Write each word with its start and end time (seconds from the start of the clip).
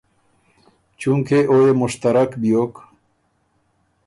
چونکې 1.01 1.37
او 1.51 1.57
يې 1.65 1.73
مشترک 1.81 2.29
بیوک 2.41 2.73